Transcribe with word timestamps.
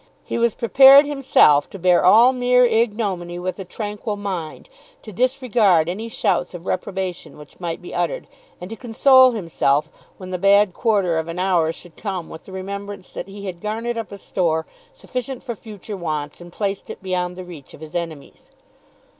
He 0.23 0.39
was 0.39 0.55
prepared 0.55 1.05
himself 1.05 1.69
to 1.69 1.77
bear 1.77 2.03
all 2.03 2.33
mere 2.33 2.65
ignominy 2.65 3.37
with 3.37 3.59
a 3.59 3.63
tranquil 3.63 4.15
mind, 4.15 4.67
to 5.03 5.11
disregard 5.11 5.87
any 5.87 6.09
shouts 6.09 6.55
of 6.55 6.65
reprobation 6.65 7.37
which 7.37 7.59
might 7.59 7.83
be 7.83 7.93
uttered, 7.93 8.25
and 8.59 8.67
to 8.71 8.75
console 8.75 9.29
himself 9.33 9.91
when 10.17 10.31
the 10.31 10.39
bad 10.39 10.73
quarter 10.73 11.19
of 11.19 11.27
an 11.27 11.37
hour 11.37 11.71
should 11.71 11.97
come 11.97 12.29
with 12.31 12.45
the 12.45 12.51
remembrance 12.51 13.11
that 13.11 13.27
he 13.27 13.45
had 13.45 13.61
garnered 13.61 13.95
up 13.95 14.11
a 14.11 14.17
store 14.17 14.65
sufficient 14.91 15.43
for 15.43 15.53
future 15.53 15.95
wants 15.95 16.41
and 16.41 16.51
placed 16.51 16.89
it 16.89 17.03
beyond 17.03 17.35
the 17.35 17.45
reach 17.45 17.75
of 17.75 17.81
his 17.81 17.93
enemies. 17.93 18.49